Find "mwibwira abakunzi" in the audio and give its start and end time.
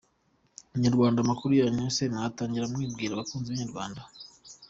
2.71-3.49